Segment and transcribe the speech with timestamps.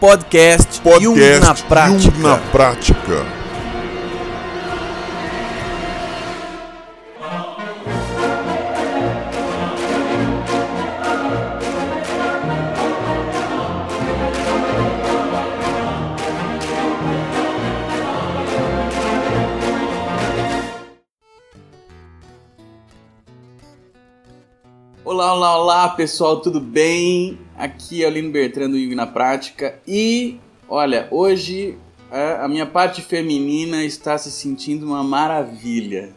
[0.00, 2.16] Podcast, Podcast Jung na prática.
[2.16, 3.44] Jung na prática.
[25.04, 27.43] Olá, olá, olá, pessoal, tudo bem?
[27.56, 31.78] Aqui é o Lino Bertrand do na Prática e, olha, hoje
[32.10, 36.12] é, a minha parte feminina está se sentindo uma maravilha.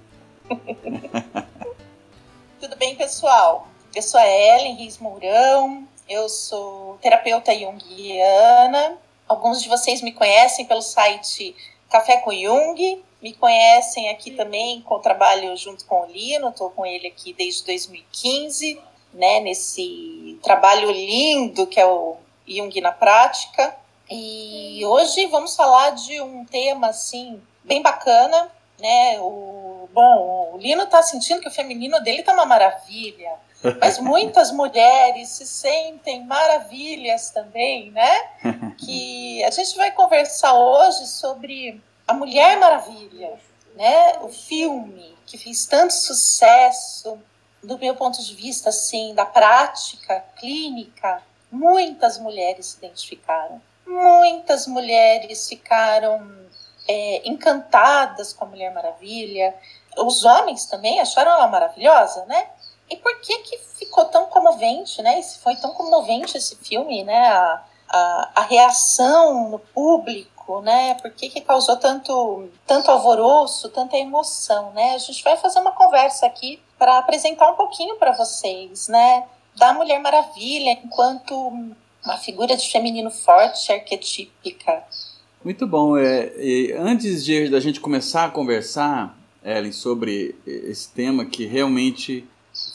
[2.60, 3.68] Tudo bem, pessoal?
[3.94, 8.98] Eu sou a Ellen Riz Mourão, eu sou terapeuta junguiana.
[9.28, 11.56] Alguns de vocês me conhecem pelo site
[11.88, 16.72] Café com Jung, me conhecem aqui também com o trabalho junto com o Lino, estou
[16.72, 18.80] com ele aqui desde 2015,
[19.14, 23.76] né, nesse trabalho lindo que é o Jung na Prática.
[24.10, 28.50] E hoje vamos falar de um tema assim bem bacana,
[28.80, 29.20] né?
[29.20, 33.34] O bom, o Lino está sentindo que o feminino dele tá uma maravilha,
[33.82, 38.30] mas muitas mulheres se sentem maravilhas também, né?
[38.78, 43.34] Que a gente vai conversar hoje sobre a Mulher Maravilha,
[43.76, 44.20] né?
[44.22, 47.20] O filme que fez tanto sucesso,
[47.68, 53.62] do meu ponto de vista, assim, da prática clínica, muitas mulheres se identificaram.
[53.86, 56.32] Muitas mulheres ficaram
[56.88, 59.54] é, encantadas com a Mulher Maravilha.
[59.98, 62.48] Os homens também acharam ela maravilhosa, né?
[62.90, 65.20] E por que que ficou tão comovente, né?
[65.20, 67.28] Esse foi tão comovente esse filme, né?
[67.28, 70.94] A, a, a reação no público, né?
[71.02, 74.94] Por que, que causou tanto, tanto alvoroço, tanta emoção, né?
[74.94, 79.26] A gente vai fazer uma conversa aqui para apresentar um pouquinho para vocês, né?
[79.56, 81.34] Da Mulher Maravilha enquanto
[82.06, 84.84] uma figura de feminino forte, arquetípica.
[85.44, 85.98] Muito bom.
[85.98, 92.26] É, antes de da gente começar a conversar, Ellen, sobre esse tema que realmente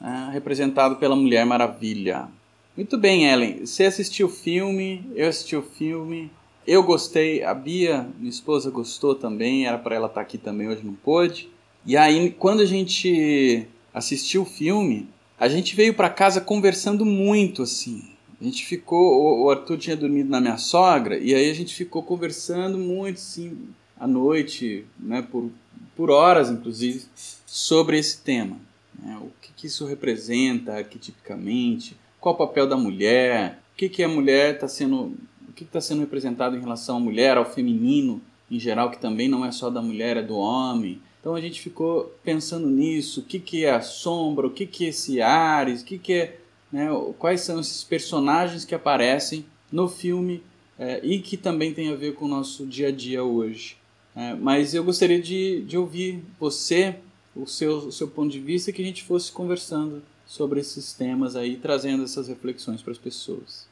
[0.00, 2.26] uh, representado pela Mulher Maravilha.
[2.74, 3.66] Muito bem, Ellen.
[3.66, 6.30] Você assistiu o filme, eu assisti o filme.
[6.66, 10.80] Eu gostei, a Bia, minha esposa, gostou também, era para ela estar aqui também, hoje
[10.82, 11.50] não pôde.
[11.84, 15.06] E aí, quando a gente assistiu o filme,
[15.38, 18.04] a gente veio para casa conversando muito, assim.
[18.40, 22.02] A gente ficou, o Arthur tinha dormido na minha sogra, e aí a gente ficou
[22.02, 23.68] conversando muito, assim,
[24.00, 25.50] à noite, né, por,
[25.96, 27.04] por horas, inclusive,
[27.46, 28.56] sobre esse tema.
[28.98, 34.02] Né, o que, que isso representa arquetipicamente, qual o papel da mulher, o que, que
[34.02, 35.16] a mulher está sendo
[35.48, 39.28] o que está sendo representado em relação à mulher, ao feminino em geral, que também
[39.28, 41.00] não é só da mulher, é do homem.
[41.20, 44.86] Então a gente ficou pensando nisso, o que, que é a sombra, o que, que
[44.86, 46.38] é esse Ares, o que, que é,
[46.70, 50.42] né, quais são esses personagens que aparecem no filme
[50.78, 53.76] é, e que também tem a ver com o nosso dia a dia hoje.
[54.14, 56.98] É, mas eu gostaria de, de ouvir você,
[57.34, 61.34] o seu, o seu ponto de vista, que a gente fosse conversando sobre esses temas
[61.36, 63.66] aí, trazendo essas reflexões para as pessoas.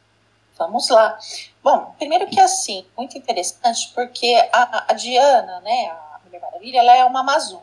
[0.58, 1.18] Vamos lá.
[1.62, 6.96] Bom, primeiro que assim, muito interessante, porque a, a Diana, né, a Mulher Maravilha, ela
[6.96, 7.62] é uma amazona.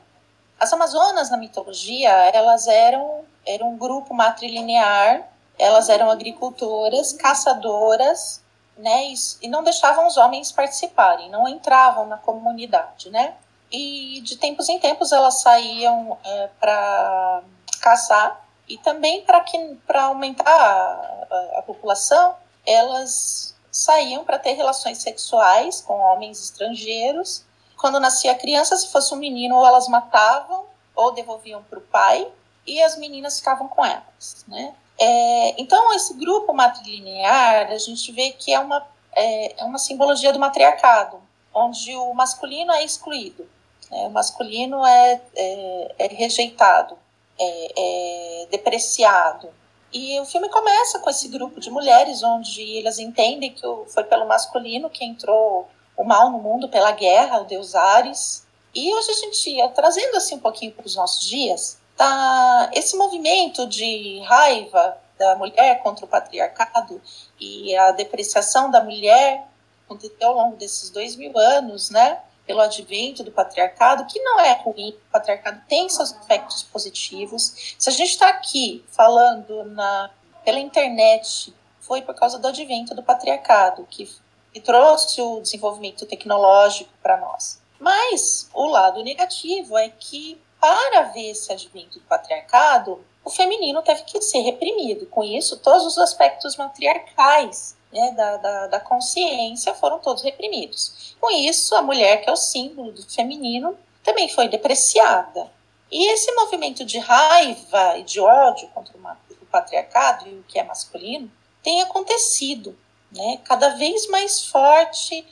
[0.59, 5.29] As Amazonas, na mitologia, elas eram, eram um grupo matrilinear,
[5.59, 8.41] elas eram agricultoras, caçadoras,
[8.77, 13.35] né, e, não deixavam os homens participarem, não entravam na comunidade, né?
[13.71, 17.41] E de tempos em tempos elas saíam é, para
[17.81, 22.35] caçar e também para que para aumentar a, a, a, população,
[22.65, 27.43] elas saíam para ter relações sexuais com homens estrangeiros.
[27.77, 30.65] Quando nascia a criança, se fosse um menino, ou elas matavam
[30.95, 32.27] ou devolviam para o pai
[32.65, 34.73] e as meninas ficavam com elas, né?
[34.99, 38.85] É, então, esse grupo matrilinear, a gente vê que é uma,
[39.15, 41.21] é, é uma simbologia do matriarcado,
[41.53, 43.47] onde o masculino é excluído,
[43.91, 44.07] né?
[44.07, 46.97] o masculino é, é, é rejeitado,
[47.39, 49.49] é, é, depreciado.
[49.93, 54.27] E o filme começa com esse grupo de mulheres, onde elas entendem que foi pelo
[54.27, 58.45] masculino que entrou o mal no mundo, pela guerra, o deus Ares.
[58.73, 62.95] E hoje a gente ia trazendo assim um pouquinho para os nossos dias, tá, esse
[62.95, 67.01] movimento de raiva da mulher contra o patriarcado
[67.39, 69.45] e a depreciação da mulher
[69.85, 72.21] aconteceu ao longo desses dois mil anos, né?
[72.45, 77.75] Pelo advento do patriarcado, que não é ruim, o patriarcado tem seus aspectos positivos.
[77.77, 80.09] Se a gente está aqui falando na,
[80.45, 84.09] pela internet, foi por causa do advento do patriarcado, que,
[84.53, 87.59] que trouxe o desenvolvimento tecnológico para nós.
[87.79, 94.03] Mas o lado negativo é que para ver esse advento do patriarcado, o feminino teve
[94.03, 95.05] que ser reprimido.
[95.05, 101.15] Com isso, todos os aspectos matriarcais né, da, da, da, consciência foram todos reprimidos.
[101.21, 105.49] Com isso, a mulher, que é o símbolo do feminino, também foi depreciada.
[105.89, 110.65] E esse movimento de raiva e de ódio contra o patriarcado e o que é
[110.65, 111.31] masculino
[111.63, 112.77] tem acontecido
[113.09, 115.25] né, cada vez mais forte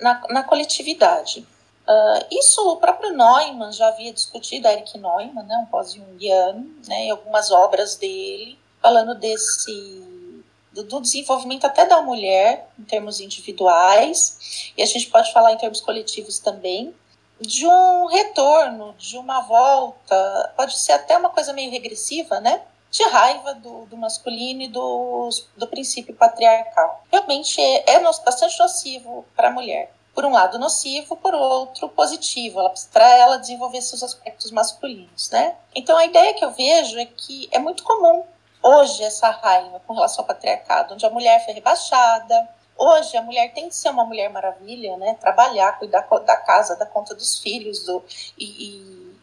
[0.00, 1.46] na, na coletividade.
[1.86, 7.10] Uh, isso o próprio Neumann já havia discutido, Eric Neumann, né, um pós-jungiano, né, em
[7.10, 10.32] algumas obras dele, falando desse
[10.72, 15.58] do, do, desenvolvimento até da mulher em termos individuais e a gente pode falar em
[15.58, 16.94] termos coletivos também
[17.38, 22.62] de um retorno, de uma volta, pode ser até uma coisa meio regressiva, né?
[22.90, 27.04] De raiva do, do masculino e do, do princípio patriarcal.
[27.10, 32.60] Realmente é, é bastante nocivo para a mulher por um lado nocivo, por outro positivo,
[32.92, 35.56] para ela desenvolver seus aspectos masculinos, né?
[35.74, 38.24] Então a ideia que eu vejo é que é muito comum
[38.62, 42.48] hoje essa raiva com relação ao patriarcado, onde a mulher foi rebaixada.
[42.76, 45.14] Hoje a mulher tem que ser uma mulher maravilha, né?
[45.20, 48.02] Trabalhar, cuidar da casa, dar conta dos filhos, do,
[48.38, 48.44] e,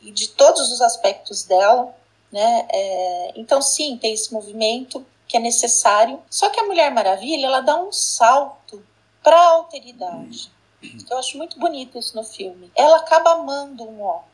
[0.01, 1.93] e, e de todos os aspectos dela,
[2.31, 2.67] né?
[2.69, 6.21] É, então sim, tem esse movimento que é necessário.
[6.29, 8.85] Só que a Mulher Maravilha ela dá um salto
[9.23, 10.51] para a alteridade
[11.09, 12.71] eu acho muito bonito isso no filme.
[12.75, 14.31] Ela acaba amando um homem.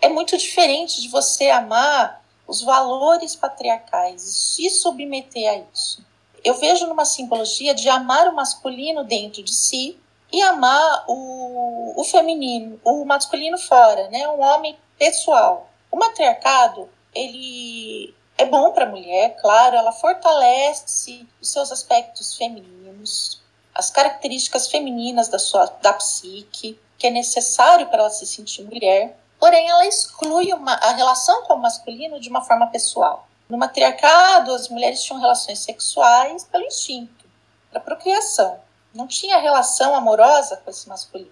[0.00, 6.04] É muito diferente de você amar os valores patriarcais e se submeter a isso.
[6.42, 9.98] Eu vejo numa simbologia de amar o masculino dentro de si
[10.32, 14.26] e amar o, o feminino, o masculino fora, né?
[14.28, 15.68] Um homem pessoal.
[15.90, 23.39] O matriarcado, ele é bom para a mulher, claro, ela fortalece os seus aspectos femininos,
[23.80, 29.18] as características femininas da sua da psique, que é necessário para ela se sentir mulher,
[29.38, 33.26] porém ela exclui uma, a relação com o masculino de uma forma pessoal.
[33.48, 37.24] No matriarcado, as mulheres tinham relações sexuais pelo instinto,
[37.70, 38.60] para procriação.
[38.94, 41.30] Não tinha relação amorosa com esse masculino.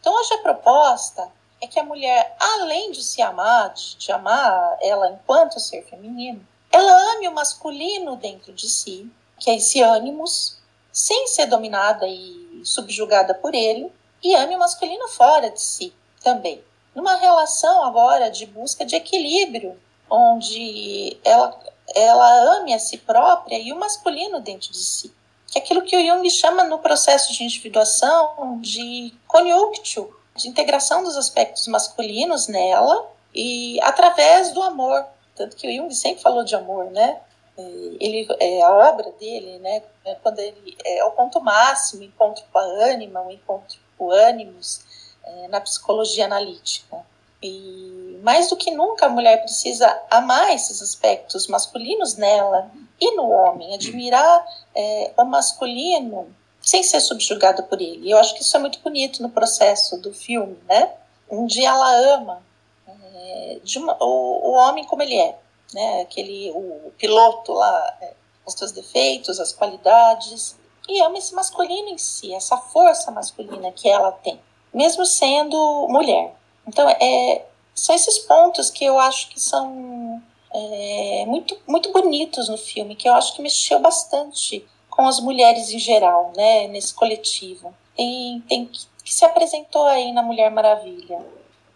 [0.00, 1.28] Então, hoje a proposta
[1.60, 6.46] é que a mulher, além de se amar, de, de amar ela enquanto ser feminino,
[6.70, 10.58] ela ame o masculino dentro de si, que é esse ânimos,
[10.92, 13.92] sem ser dominada e subjugada por ele,
[14.22, 15.92] e ame o masculino fora de si
[16.22, 16.62] também.
[16.94, 19.78] Numa relação agora de busca de equilíbrio,
[20.10, 21.58] onde ela,
[21.94, 25.14] ela ame a si própria e o masculino dentro de si.
[25.46, 31.02] Que é aquilo que o Jung chama no processo de individuação de conjunctio, de integração
[31.02, 35.06] dos aspectos masculinos nela e através do amor.
[35.34, 37.20] Tanto que o Jung sempre falou de amor, né?
[37.60, 42.58] Ele é, a obra dele, né, é quando ele é o ponto máximo, encontro com
[42.58, 44.80] a ânima, o encontro com o ânimos
[45.24, 47.04] é, na psicologia analítica.
[47.42, 53.28] E mais do que nunca a mulher precisa amar esses aspectos masculinos nela e no
[53.30, 58.10] homem, admirar é, o masculino sem ser subjugada por ele.
[58.10, 60.92] Eu acho que isso é muito bonito no processo do filme, né?
[61.30, 62.42] Onde ela ama
[62.86, 65.38] é, uma, o, o homem como ele é,
[65.72, 66.02] né?
[66.02, 68.14] Aquele o piloto lá, é,
[68.46, 70.56] os seus defeitos, as qualidades
[70.88, 74.40] e ama esse masculino em si, essa força masculina que ela tem,
[74.72, 76.34] mesmo sendo mulher.
[76.66, 77.44] Então, é,
[77.74, 83.06] são esses pontos que eu acho que são é, muito, muito bonitos no filme, que
[83.06, 87.74] eu acho que mexeu bastante com as mulheres em geral, né, nesse coletivo.
[87.94, 91.24] Tem que, que se apresentou aí na Mulher Maravilha.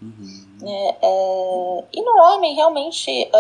[0.03, 0.69] Uhum.
[0.69, 3.31] É, é, e no homem, realmente,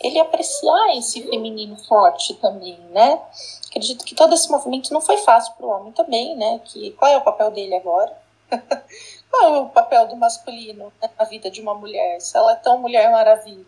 [0.00, 3.20] ele apreciar esse feminino forte também, né?
[3.68, 6.60] Acredito que todo esse movimento não foi fácil para o homem também, né?
[6.64, 8.16] Que, qual é o papel dele agora?
[9.30, 12.20] qual é o papel do masculino né, na vida de uma mulher?
[12.20, 13.66] Se ela é tão mulher maravilha,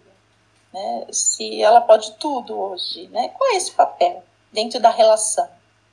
[0.73, 1.07] né?
[1.11, 3.31] Se ela pode tudo hoje, né?
[3.31, 4.23] Qual é esse papel
[4.53, 5.49] dentro da relação?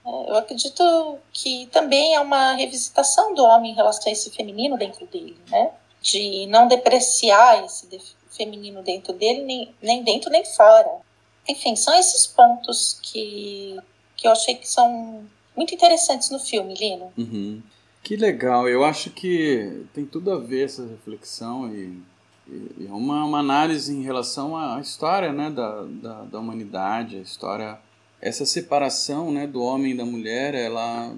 [0.05, 4.77] É, eu acredito que também é uma revisitação do homem em relação a esse feminino
[4.77, 5.72] dentro dele, né?
[6.01, 7.88] De não depreciar esse
[8.29, 10.89] feminino dentro dele, nem, nem dentro nem fora.
[11.48, 13.77] Enfim, são esses pontos que,
[14.15, 15.24] que eu achei que são
[15.55, 17.12] muito interessantes no filme, Lino.
[17.17, 17.62] Uhum.
[18.03, 22.01] Que legal, eu acho que tem tudo a ver essa reflexão e,
[22.48, 27.79] e uma, uma análise em relação à história né, da, da, da humanidade, a história
[28.22, 31.16] essa separação né, do homem e da mulher, ela,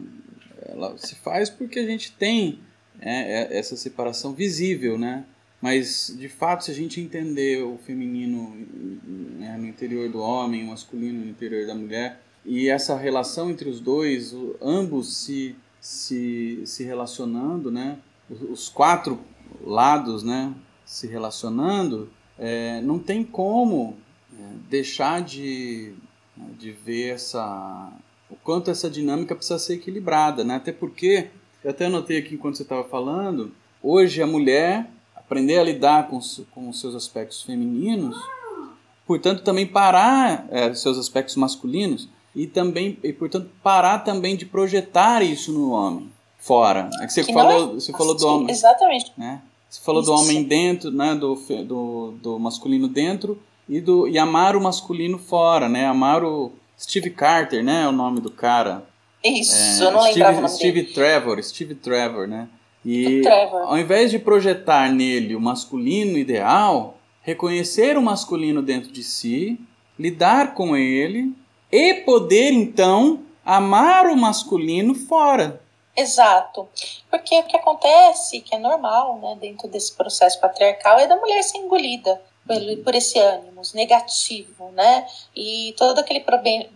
[0.66, 2.60] ela se faz porque a gente tem
[3.02, 5.26] é, é, essa separação visível, né?
[5.62, 8.54] Mas, de fato, se a gente entender o feminino
[9.38, 13.70] né, no interior do homem, o masculino no interior da mulher, e essa relação entre
[13.70, 17.98] os dois, ambos se, se, se relacionando, né?
[18.30, 19.22] Os quatro
[19.62, 20.54] lados, né?
[20.86, 23.96] Se relacionando, é, não tem como
[24.38, 26.03] é, deixar de né,
[26.36, 27.92] de ver essa
[28.30, 30.56] o quanto essa dinâmica precisa ser equilibrada, né?
[30.56, 31.28] Até porque
[31.64, 36.20] eu até anotei aqui enquanto você estava falando, hoje a mulher aprender a lidar com,
[36.52, 38.18] com os seus aspectos femininos,
[39.06, 45.22] portanto também parar é, seus aspectos masculinos e também e portanto parar também de projetar
[45.22, 46.90] isso no homem fora.
[47.02, 47.74] É que você que falou, é?
[47.76, 49.42] você falou do homem, exatamente, né?
[49.70, 50.12] Você falou isso.
[50.12, 51.16] do homem dentro, né?
[51.16, 55.86] Do, do, do masculino dentro e, do, e amar o masculino fora, né?
[55.86, 57.84] Amar o Steve Carter, né?
[57.84, 58.84] É o nome do cara.
[59.24, 60.94] Isso, é, eu não Steve, lembrava o nome Steve dele.
[60.94, 62.48] Trevor, Steve Trevor, né?
[62.86, 63.62] E Trevor.
[63.62, 69.58] ao invés de projetar nele o masculino ideal, reconhecer o masculino dentro de si,
[69.98, 71.34] lidar com ele
[71.72, 75.62] e poder então amar o masculino fora.
[75.96, 76.68] Exato.
[77.10, 81.42] Porque o que acontece, que é normal, né, dentro desse processo patriarcal, é da mulher
[81.44, 82.20] ser engolida
[82.84, 85.08] por, esse ânimo negativo, né?
[85.36, 86.20] E todo aquele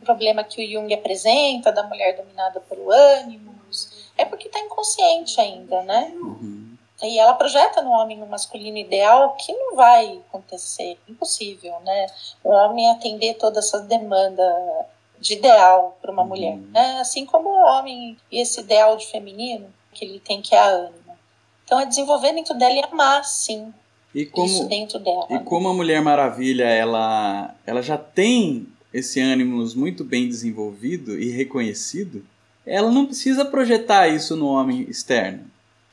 [0.04, 5.84] problema que o Jung apresenta da mulher dominada pelo ânimos é porque está inconsciente ainda,
[5.84, 6.12] né?
[6.16, 6.78] Uhum.
[7.04, 12.08] E ela projeta no homem um masculino ideal que não vai acontecer, impossível, né?
[12.44, 14.88] O homem atender toda essa demanda
[15.20, 16.28] de ideal para uma uhum.
[16.28, 17.00] mulher, né?
[17.00, 20.68] Assim como o homem e esse ideal de feminino que ele tem que é a
[20.68, 21.18] ânima.
[21.64, 23.74] Então é desenvolver dentro dela e amar, sim,
[24.14, 25.28] e como, isso dentro dela.
[25.30, 31.30] E como a Mulher Maravilha ela, ela já tem esse ânimo muito bem desenvolvido e
[31.30, 32.26] reconhecido,
[32.66, 35.46] ela não precisa projetar isso no homem externo.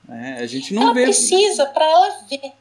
[0.08, 0.38] Né?
[0.40, 1.02] A gente não ela vê.
[1.02, 2.52] precisa para ela ver.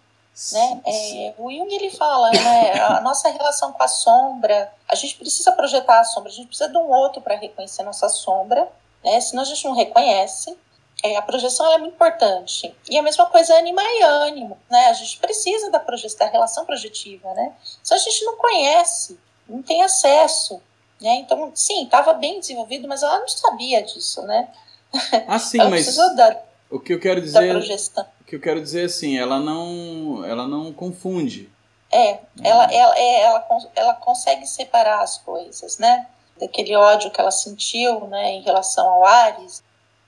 [0.51, 0.81] Né?
[0.85, 5.51] É, o Jung ele fala, né, a nossa relação com a sombra, a gente precisa
[5.51, 8.67] projetar a sombra, a gente precisa de um outro para reconhecer a nossa sombra,
[9.03, 9.19] né?
[9.21, 10.57] senão a gente não reconhece.
[11.03, 12.73] É, a projeção é muito importante.
[12.89, 14.87] E a mesma coisa é animar e ânimo, né?
[14.87, 17.53] A gente precisa da projeção, da relação projetiva, né?
[17.83, 20.61] Se a gente não conhece, não tem acesso,
[21.01, 21.15] né?
[21.15, 24.47] Então, sim, estava bem desenvolvido, mas ela não sabia disso, né?
[25.27, 29.17] Ah, sim, mas da, o que eu quero dizer, o que eu quero dizer assim,
[29.17, 31.51] ela não, ela não confunde.
[31.91, 36.07] É, ela, ela, é, ela, ela consegue separar as coisas, né?
[36.39, 39.63] Daquele ódio que ela sentiu, né, em relação ao Ares,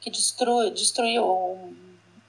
[0.06, 1.74] que destrui, destruiu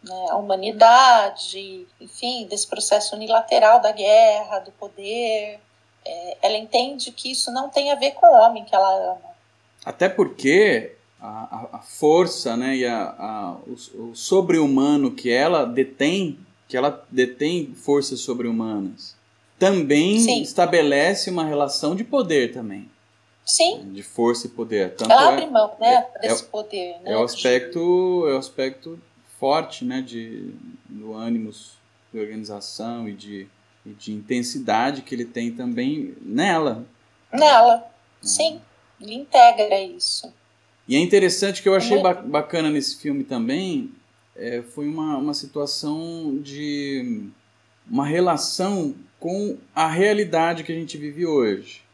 [0.03, 5.61] né, a humanidade, enfim, desse processo unilateral da guerra, do poder.
[6.03, 9.37] É, ela entende que isso não tem a ver com o homem que ela ama.
[9.85, 16.39] Até porque a, a força né, e a, a, o, o sobre-humano que ela detém,
[16.67, 19.15] que ela detém forças sobre-humanas,
[19.59, 20.41] também Sim.
[20.41, 22.89] estabelece uma relação de poder também.
[23.47, 23.93] Sim.
[23.93, 24.97] De força e poder.
[24.97, 26.97] Tanto Ela abre é, mão, né, é, desse é, poder.
[27.01, 29.01] Né, é o aspecto, é o aspecto
[29.39, 30.53] forte, né, de,
[30.89, 31.53] do ânimo
[32.13, 33.47] de organização e de,
[33.87, 36.85] e de intensidade que ele tem também nela.
[37.33, 37.87] Nela,
[38.21, 38.27] é.
[38.27, 38.61] sim.
[39.01, 40.33] Ele integra isso.
[40.89, 43.93] E é interessante que eu achei bacana nesse filme também,
[44.35, 47.29] é, foi uma, uma situação de
[47.89, 51.86] uma relação com a realidade que a gente vive hoje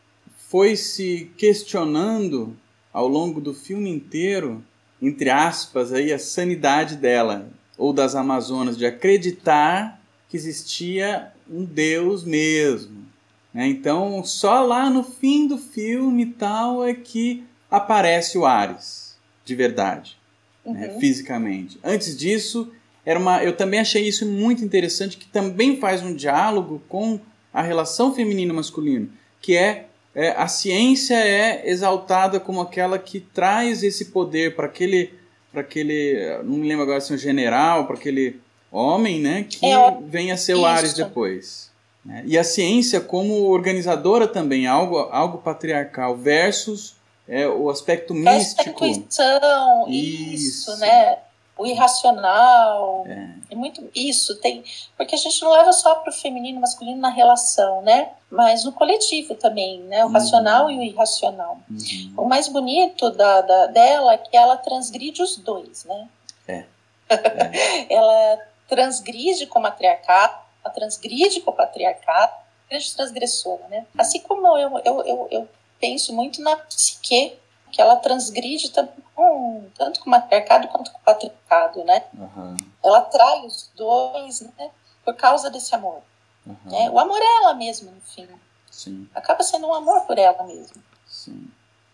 [0.53, 2.55] foi se questionando
[2.93, 4.63] ao longo do filme inteiro,
[5.01, 7.49] entre aspas, aí, a sanidade dela.
[7.79, 13.07] ou das Amazonas de acreditar que existia um Deus mesmo.
[13.53, 13.67] Né?
[13.67, 19.17] Então, só lá no fim do filme tal é que aparece o Ares,
[19.47, 20.19] de verdade,
[20.67, 20.73] né?
[20.73, 20.79] uhum.
[20.81, 21.01] né?
[21.01, 21.79] fisicamente.
[21.83, 22.71] Antes disso,
[23.07, 27.19] era uma, eu também achei isso muito interessante, que também faz um diálogo com
[27.55, 34.07] a relação feminino-masculino, que é, é, a ciência é exaltada como aquela que traz esse
[34.07, 35.15] poder para aquele,
[35.51, 38.41] para aquele, não me lembro agora se é um general, para aquele
[38.71, 41.71] homem, né, que é, vem a ser o Ares depois.
[42.05, 42.23] Né?
[42.27, 46.95] E a ciência como organizadora também, algo, algo patriarcal, versus
[47.29, 48.85] é, o aspecto místico.
[48.85, 51.19] Intuição, isso, isso né?
[51.57, 53.05] O irracional.
[53.07, 53.29] É.
[53.51, 53.55] é.
[53.55, 54.65] muito isso, tem.
[54.97, 58.11] Porque a gente não leva só para o feminino e masculino na relação, né?
[58.31, 60.05] Mas no coletivo também, né?
[60.05, 60.13] O uhum.
[60.13, 61.59] racional e o irracional.
[61.71, 62.15] Uhum.
[62.17, 66.09] O mais bonito da, da, dela é que ela transgride os dois, né?
[66.49, 66.65] É.
[67.09, 67.87] é.
[67.95, 72.33] ela transgride com o matriarcado, ela transgride com o patriarcado,
[72.69, 73.87] grande transgressora, né?
[73.99, 77.37] Assim como eu, eu, eu, eu penso muito na psique
[77.73, 82.05] que ela transgride tanto com, tanto com o matriarcado quanto com o patriarcado, né?
[82.13, 82.57] Uhum.
[82.85, 84.71] Ela trai os dois, né?
[85.05, 86.03] Por causa desse amor.
[86.47, 86.57] Uhum.
[86.67, 86.91] Né?
[86.91, 88.29] O amor é ela mesma, no fim.
[88.71, 89.09] Sim.
[89.15, 90.83] Acaba sendo um amor por ela mesma.
[91.07, 91.49] Sim.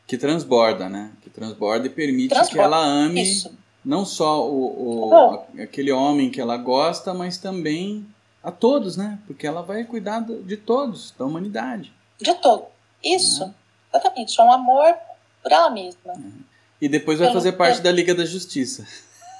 [0.06, 1.12] Que transborda, né?
[1.22, 2.54] Que transborda e permite transborda.
[2.54, 3.54] que ela ame Isso.
[3.84, 8.06] não só o, o aquele homem que ela gosta, mas também
[8.42, 9.18] a todos, né?
[9.26, 11.92] Porque ela vai cuidar de todos, da humanidade.
[12.20, 12.66] De todo.
[13.04, 13.46] Isso.
[13.46, 13.54] Né?
[13.92, 14.40] Exatamente.
[14.40, 14.96] É um amor
[15.42, 16.12] por ela mesma.
[16.14, 16.40] Uhum.
[16.80, 18.86] E depois vai fazer parte da Liga da Justiça.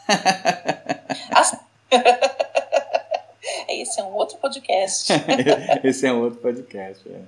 [3.68, 5.12] Esse é um outro podcast.
[5.84, 7.20] Esse é um outro podcast, é.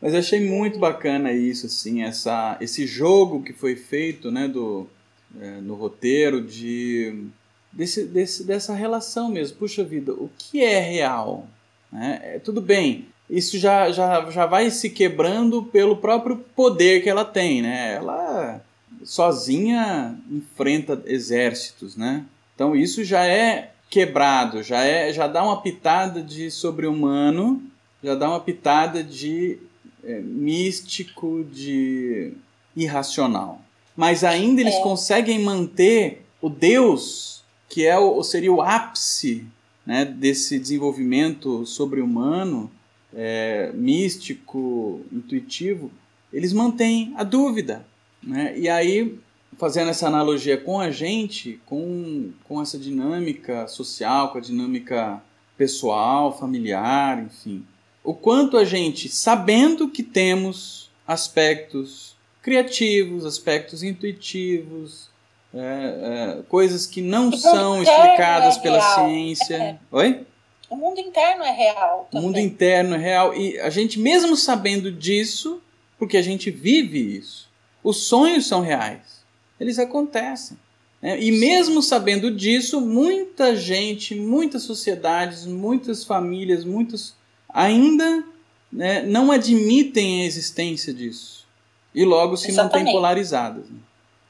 [0.00, 4.88] Mas eu achei muito bacana isso, assim, essa, esse jogo que foi feito, né, do,
[5.40, 7.26] é, no roteiro de
[7.72, 9.56] desse, desse, dessa relação mesmo.
[9.58, 11.48] Puxa vida, o que é real?
[11.90, 12.20] Né?
[12.22, 17.24] É, tudo bem, isso já, já, já vai se quebrando pelo próprio poder que ela
[17.24, 17.94] tem, né?
[17.94, 18.62] Ela
[19.04, 22.24] sozinha enfrenta exércitos, né?
[22.54, 27.62] Então isso já é quebrado, já é já dá uma pitada de sobre-humano,
[28.02, 29.58] já dá uma pitada de
[30.02, 32.32] é, místico, de
[32.76, 33.60] irracional.
[33.96, 34.80] Mas ainda eles é.
[34.80, 39.44] conseguem manter o Deus, que é o, seria o ápice
[39.84, 42.70] né, desse desenvolvimento sobre-humano,
[43.20, 45.90] é, místico, intuitivo,
[46.32, 47.84] eles mantêm a dúvida.
[48.22, 48.56] Né?
[48.56, 49.18] E aí,
[49.58, 55.20] fazendo essa analogia com a gente, com, com essa dinâmica social, com a dinâmica
[55.56, 57.64] pessoal, familiar, enfim,
[58.04, 65.10] o quanto a gente, sabendo que temos aspectos criativos, aspectos intuitivos,
[65.52, 69.56] é, é, coisas que não são explicadas é pela ciência.
[69.56, 69.78] É.
[69.90, 70.24] Oi?
[70.70, 72.08] O mundo interno é real.
[72.10, 72.24] Também.
[72.24, 73.34] O mundo interno é real.
[73.34, 75.62] E a gente, mesmo sabendo disso,
[75.98, 77.48] porque a gente vive isso,
[77.82, 79.24] os sonhos são reais.
[79.58, 80.58] Eles acontecem.
[81.00, 81.18] Né?
[81.18, 81.38] E Sim.
[81.38, 87.14] mesmo sabendo disso, muita gente, muitas sociedades, muitas famílias, muitos
[87.48, 88.24] ainda
[88.70, 91.46] né, não admitem a existência disso.
[91.94, 92.78] E logo se Exatamente.
[92.78, 93.68] mantêm polarizadas.
[93.70, 93.78] Né?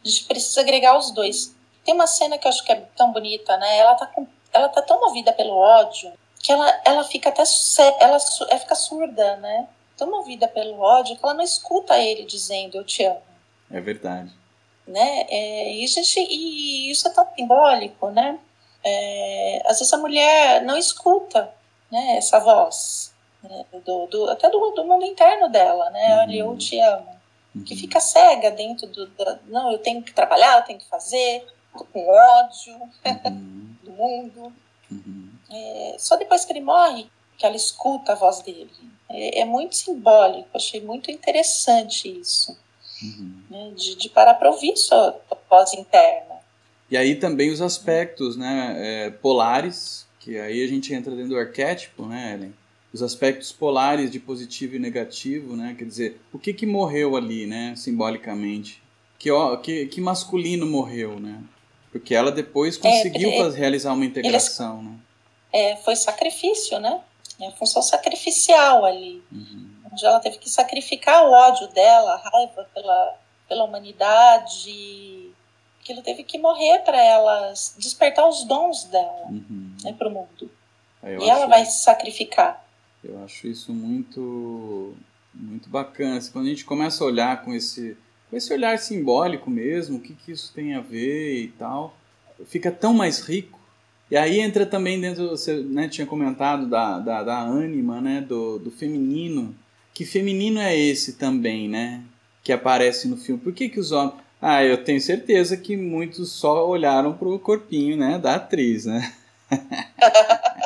[0.05, 1.55] A gente precisa agregar os dois.
[1.85, 3.79] Tem uma cena que eu acho que é tão bonita, né?
[3.79, 7.43] Ela tá, com, ela tá tão movida pelo ódio que ela, ela fica até
[8.01, 9.69] ela, ela fica surda, né?
[9.97, 13.23] Tão movida pelo ódio que ela não escuta ele dizendo eu te amo.
[13.71, 14.33] É verdade.
[14.87, 15.27] Né?
[15.29, 18.39] É, e, gente, e isso é tão simbólico, né?
[18.83, 21.53] É, às vezes a mulher não escuta
[21.91, 26.15] né, essa voz, né, do, do, até do, do mundo interno dela, né?
[26.15, 26.23] Uhum.
[26.23, 27.19] Olha, eu te amo.
[27.55, 27.65] Uhum.
[27.65, 29.07] Que fica cega dentro do.
[29.09, 31.47] Da, não, eu tenho que trabalhar, eu tenho que fazer,
[31.77, 33.77] tô com ódio uhum.
[33.83, 34.53] do mundo.
[34.91, 35.28] Uhum.
[35.51, 37.09] É, só depois que ele morre
[37.39, 38.69] que ela escuta a voz dele.
[39.09, 42.59] É, é muito simbólico, achei muito interessante isso.
[43.01, 43.43] Uhum.
[43.49, 45.17] Né, de, de, parar para ouvir sua
[45.49, 46.35] voz interna.
[46.91, 51.39] E aí também os aspectos né, é, polares, que aí a gente entra dentro do
[51.39, 52.55] arquétipo, né, Ellen?
[52.93, 55.77] Os aspectos polares de positivo e negativo, né?
[55.79, 58.83] Quer dizer, o que que morreu ali, né, simbolicamente?
[59.19, 59.31] Que,
[59.63, 61.41] que, que masculino morreu, né?
[61.93, 64.93] Porque ela depois é, conseguiu é, fazer, realizar uma integração, né?
[65.53, 67.01] É, foi sacrifício, né?
[67.41, 69.23] É a função sacrificial ali.
[69.33, 69.69] Uhum.
[69.93, 73.17] Onde ela teve que sacrificar o ódio dela, a raiva pela,
[73.49, 75.31] pela humanidade.
[75.81, 79.75] Aquilo teve que morrer para ela despertar os dons dela uhum.
[79.83, 80.51] né, para o mundo.
[81.03, 82.65] É, e ela vai se sacrificar.
[83.03, 84.95] Eu acho isso muito,
[85.33, 86.21] muito bacana.
[86.33, 87.97] Quando a gente começa a olhar com esse
[88.29, 91.97] com esse olhar simbólico mesmo, o que, que isso tem a ver e tal,
[92.47, 93.58] fica tão mais rico,
[94.11, 98.59] E aí entra também dentro, você né, tinha comentado da, da, da ânima, né, do,
[98.59, 99.55] do feminino.
[99.93, 102.03] Que feminino é esse também, né?
[102.43, 103.41] Que aparece no filme.
[103.41, 104.15] Por que, que os homens.
[104.41, 109.13] Ah, eu tenho certeza que muitos só olharam pro corpinho, né, da atriz, né?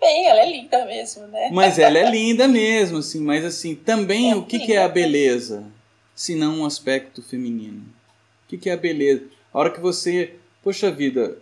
[0.00, 1.50] Bem, ela é linda mesmo, né?
[1.52, 3.20] Mas ela é linda mesmo, assim.
[3.20, 5.64] Mas assim, também é o que, que é a beleza?
[6.14, 7.82] Se não um aspecto feminino.
[8.44, 9.24] O que, que é a beleza?
[9.52, 10.36] A hora que você.
[10.62, 11.36] Poxa vida,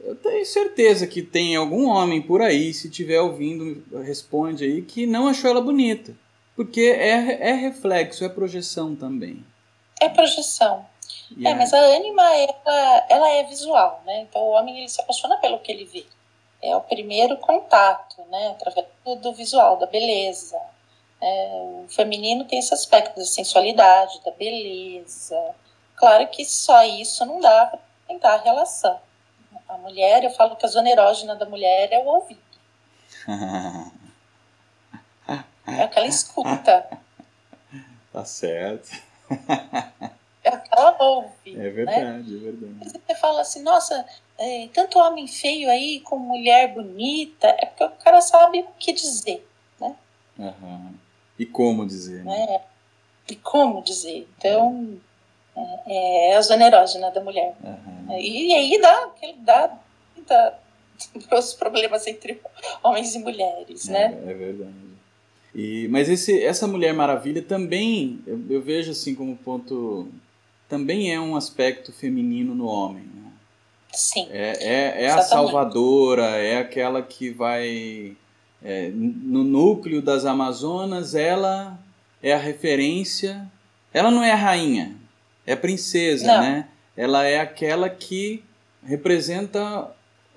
[0.00, 5.06] eu tenho certeza que tem algum homem por aí, se estiver ouvindo, responde aí, que
[5.06, 6.14] não achou ela bonita.
[6.56, 9.44] Porque é, é reflexo, é projeção também.
[10.00, 10.84] É projeção.
[11.30, 11.50] Yeah.
[11.50, 14.22] É, mas a ânima, ela, ela é visual, né?
[14.22, 16.04] Então o homem ele se apaixona pelo que ele vê.
[16.62, 18.48] É o primeiro contato, né?
[18.50, 20.58] Através do, do visual, da beleza.
[21.20, 25.54] É, o feminino tem esse aspecto da sensualidade, da beleza.
[25.96, 28.98] Claro que só isso não dá para tentar a relação.
[29.68, 32.40] A mulher, eu falo que a zona erógena da mulher é o ouvido.
[35.66, 36.88] é o que ela escuta.
[38.10, 38.90] Tá certo.
[40.42, 41.54] É o que ela ouve.
[41.54, 42.48] É verdade, né?
[42.48, 42.90] é verdade.
[42.90, 44.04] Você fala assim, nossa,
[44.38, 48.92] é, tanto homem feio aí com mulher bonita, é porque o cara sabe o que
[48.92, 49.46] dizer,
[49.78, 49.94] né?
[50.38, 50.94] Uhum.
[51.38, 52.24] E como dizer.
[52.24, 52.44] Né?
[52.54, 52.62] É.
[53.28, 54.26] E como dizer.
[54.38, 54.98] Então,
[55.86, 57.54] é, é a zona erógena da mulher.
[57.62, 58.18] Uhum.
[58.18, 59.78] E, e, aí dá, dá,
[60.28, 60.58] dá
[61.38, 62.40] os problemas entre
[62.82, 64.18] homens e mulheres, é, né?
[64.26, 64.88] É verdade.
[65.54, 70.08] E, mas esse, essa Mulher Maravilha também, eu, eu, vejo assim como ponto,
[70.68, 73.02] também é um aspecto feminino no homem.
[73.02, 73.30] Né?
[73.92, 74.28] Sim.
[74.30, 78.16] É, é, é a salvadora, é aquela que vai.
[78.62, 81.78] É, no núcleo das Amazonas, ela
[82.22, 83.50] é a referência.
[83.92, 84.97] Ela não é a rainha,
[85.48, 86.40] é princesa, não.
[86.40, 86.68] né?
[86.96, 88.44] Ela é aquela que
[88.84, 89.90] representa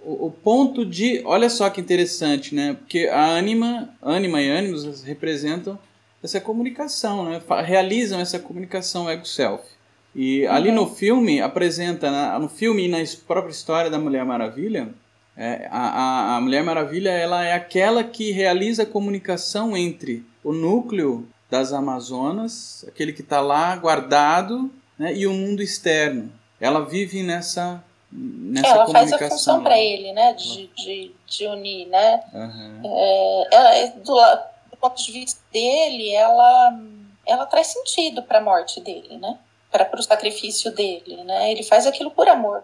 [0.04, 1.22] o, o, ponto de.
[1.26, 2.76] Olha só que interessante, né?
[2.80, 5.78] Porque a ânima, ânima e ânimos representam
[6.24, 7.42] essa comunicação, né?
[7.64, 9.64] Realizam essa comunicação ego-self.
[10.16, 10.76] E ali uhum.
[10.76, 12.98] no filme apresenta, no filme e na
[13.28, 14.90] própria história da Mulher Maravilha,
[15.36, 20.52] é, a, a, a Mulher Maravilha ela é aquela que realiza a comunicação entre o
[20.52, 24.70] núcleo das Amazonas, aquele que está lá guardado,
[25.02, 26.32] né, e o mundo externo.
[26.60, 31.88] Ela vive nessa nessa ela faz a função para ele, né, de, de, de, unir,
[31.88, 32.22] né.
[32.32, 32.82] Uhum.
[32.84, 34.14] É, ela, do,
[34.70, 36.80] do, ponto de vista dele, ela
[37.26, 39.40] ela traz sentido para a morte dele, né,
[39.72, 41.52] para o sacrifício dele, né.
[41.52, 42.64] Ele faz aquilo por amor.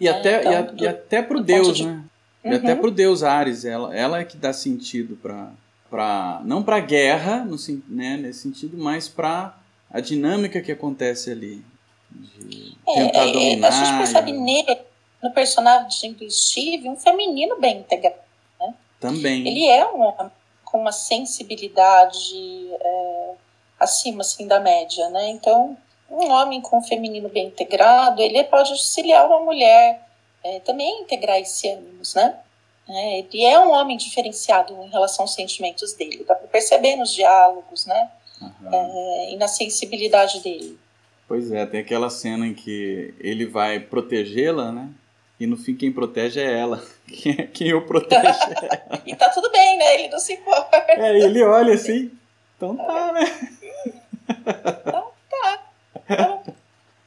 [0.00, 0.10] E né?
[0.10, 1.86] até então, e, a, do, e até pro Deus, de...
[1.86, 2.04] né.
[2.42, 2.52] Uhum.
[2.52, 5.48] E até pro Deus Ares, ela, ela é que dá sentido para
[5.88, 7.56] para não para guerra no,
[7.88, 9.57] né, nesse sentido, mas para
[9.90, 11.64] a dinâmica que acontece ali.
[12.10, 13.68] De é, tentar é, dominar.
[13.68, 14.78] A gente percebe nele,
[15.22, 18.16] no personagem do Steve, um feminino bem integrado.
[18.60, 18.74] Né?
[19.00, 19.46] Também.
[19.46, 20.32] Ele é um homem
[20.64, 23.32] com uma sensibilidade é,
[23.80, 25.08] acima assim, da média.
[25.10, 25.30] Né?
[25.30, 25.76] Então,
[26.10, 30.06] um homem com um feminino bem integrado, ele pode auxiliar uma mulher
[30.42, 32.38] é, também a integrar esse ânimos, né?
[32.88, 37.12] É, ele é um homem diferenciado em relação aos sentimentos dele, dá para perceber nos
[37.12, 38.10] diálogos, né?
[38.40, 38.72] Uhum.
[38.72, 40.78] É, e na sensibilidade dele.
[41.26, 44.88] Pois é, tem aquela cena em que ele vai protegê-la, né?
[45.38, 46.82] E no fim quem protege é ela.
[47.08, 49.02] Quem, é, quem o protege é ela.
[49.06, 49.94] e tá tudo bem, né?
[49.94, 50.76] Ele não se importa.
[50.88, 52.10] É, ele olha assim,
[52.54, 53.50] então tá, né?
[54.28, 55.70] Então tá.
[56.04, 56.42] Então...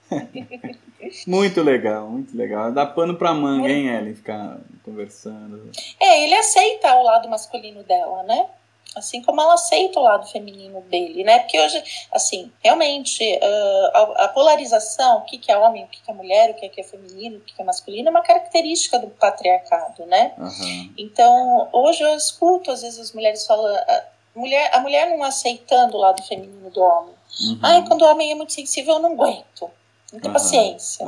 [1.28, 2.72] muito legal, muito legal.
[2.72, 5.70] Dá pano pra manga, hein, Ellen, ficar conversando.
[6.00, 8.48] É, ele aceita o lado masculino dela, né?
[8.96, 11.40] Assim como ela aceita o lado feminino dele, né?
[11.40, 16.02] Porque hoje, assim, realmente, uh, a, a, polarização, o que, que é homem, o que,
[16.02, 18.22] que é mulher, o que, que é feminino, o que, que é masculino, é uma
[18.22, 20.34] característica do patriarcado, né?
[20.38, 20.94] Uhum.
[20.98, 24.04] Então, hoje eu escuto, às vezes, as mulheres falando, a
[24.36, 27.16] mulher, a mulher não aceitando o lado feminino do homem.
[27.40, 27.60] Uhum.
[27.64, 29.72] Ai, quando o homem é muito sensível, eu não aguento.
[30.12, 30.34] Não tem uhum.
[30.34, 31.06] paciência.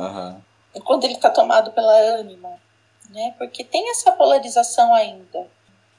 [0.74, 2.58] E quando ele está tomado pela ânima,
[3.10, 3.34] né?
[3.36, 5.46] Porque tem essa polarização ainda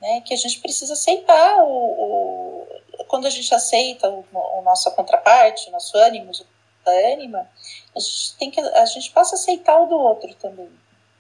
[0.05, 2.67] né, que a gente precisa aceitar o, o
[3.07, 6.31] quando a gente aceita o, o nosso contraparte, o nosso ânimo,
[6.85, 7.47] a ânima,
[7.95, 10.69] a gente tem que a gente passa a aceitar o do outro também,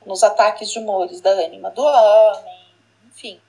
[0.05, 2.59] nos ataques de humores da ânima do homem,
[3.07, 3.39] enfim,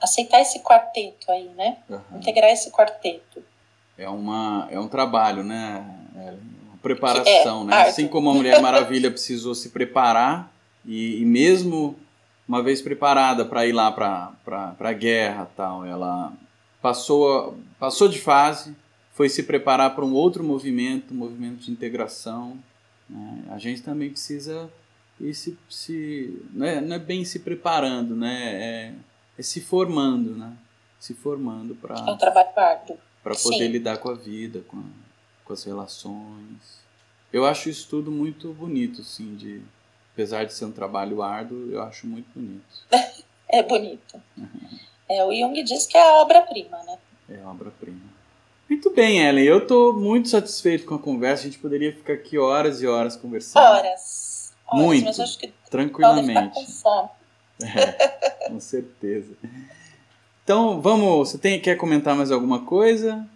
[0.00, 1.78] aceitar esse quarteto aí, né?
[1.90, 2.18] Uhum.
[2.18, 3.42] Integrar esse quarteto.
[3.98, 5.84] É uma é um trabalho, né?
[6.16, 6.30] É
[6.68, 7.82] uma preparação, é, né?
[7.82, 10.52] Assim como a Mulher Maravilha precisou se preparar
[10.84, 11.96] e, e mesmo
[12.48, 16.32] uma vez preparada para ir lá para a guerra tal, ela
[16.80, 18.76] passou, passou de fase,
[19.12, 22.56] foi se preparar para um outro movimento, um movimento de integração.
[23.08, 23.44] Né?
[23.50, 24.70] A gente também precisa
[25.20, 28.52] e se, se não, é, não é bem se preparando, né?
[28.54, 28.94] É,
[29.38, 30.52] é se formando, né?
[31.00, 32.98] Se formando para é um trabalho árduo.
[33.22, 33.68] Para poder Sim.
[33.68, 34.82] lidar com a vida, com,
[35.44, 36.84] com as relações.
[37.32, 39.62] Eu acho isso tudo muito bonito, assim, de
[40.16, 42.64] apesar de ser um trabalho árduo, eu acho muito bonito.
[43.50, 44.22] é bonito.
[45.06, 46.98] É, o Jung diz que é a obra-prima, né?
[47.28, 48.00] É a obra-prima.
[48.66, 49.44] Muito bem, Ellen.
[49.44, 51.42] Eu estou muito satisfeito com a conversa.
[51.42, 53.62] A gente poderia ficar aqui horas e horas conversando.
[53.62, 54.54] Horas.
[54.66, 55.04] horas muito.
[55.04, 56.54] Mas acho que tranquilamente.
[56.54, 57.08] Com, fome.
[57.62, 59.36] É, com certeza.
[60.42, 61.28] Então, vamos.
[61.28, 63.28] Você tem, quer comentar mais alguma coisa?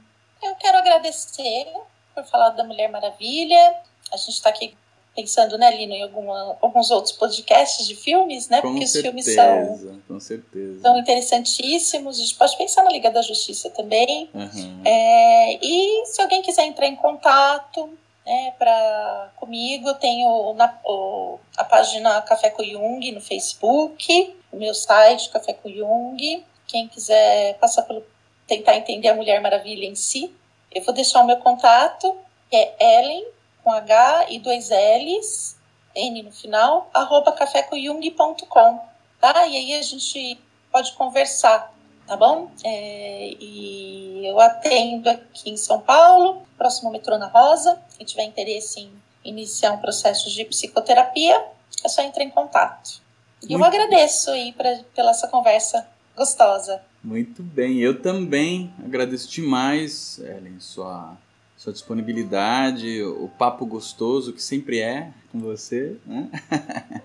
[0.43, 1.67] Eu quero agradecer
[2.15, 3.75] por falar da Mulher Maravilha.
[4.11, 4.75] A gente está aqui
[5.15, 8.61] pensando, né, Lino, em alguma, alguns outros podcasts de filmes, né?
[8.61, 10.81] Com porque certeza, os filmes são, com certeza.
[10.81, 12.19] são interessantíssimos.
[12.19, 14.31] A gente pode pensar na Liga da Justiça também.
[14.33, 14.83] Uhum.
[14.85, 17.91] É, e se alguém quiser entrar em contato
[18.25, 24.57] né, pra, comigo, eu tenho na, o, a página Café com Jung no Facebook, o
[24.57, 26.45] meu site Café com Jung.
[26.67, 28.05] Quem quiser passar pelo
[28.47, 30.33] tentar entender a Mulher Maravilha em si,
[30.73, 32.17] eu vou deixar o meu contato,
[32.49, 33.25] que é Ellen
[33.71, 35.57] com H e dois L's,
[35.95, 38.81] N no final, arroba cafécojung.com,
[39.21, 39.47] tá?
[39.47, 40.41] E aí a gente
[40.73, 41.73] pode conversar,
[42.05, 42.51] tá bom?
[42.65, 47.81] É, e eu atendo aqui em São Paulo, próximo metrô na Rosa.
[47.97, 48.91] Quem tiver interesse em
[49.25, 51.45] iniciar um processo de psicoterapia,
[51.85, 53.01] é só entrar em contato.
[53.49, 56.83] E eu agradeço aí pra, pela essa conversa gostosa.
[57.03, 61.17] Muito bem, eu também agradeço demais, Ellen, sua
[61.61, 65.95] sua disponibilidade, o papo gostoso que sempre é com você.
[66.07, 66.31] Né?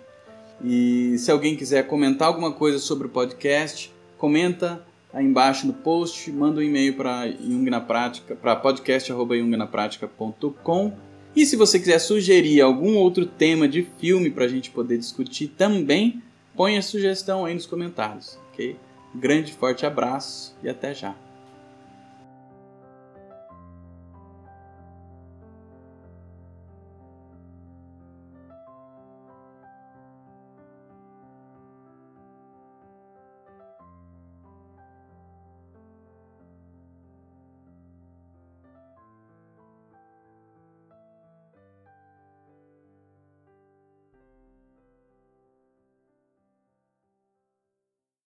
[0.63, 4.81] e se alguém quiser comentar alguma coisa sobre o podcast, comenta
[5.13, 10.93] aí embaixo no post, manda um e-mail para Jung na Prática, para podcast@jungnapratica.com.
[11.35, 15.49] E se você quiser sugerir algum outro tema de filme para a gente poder discutir
[15.49, 16.23] também,
[16.55, 18.77] põe a sugestão aí nos comentários, ok?
[19.13, 21.13] grande forte abraço e até já.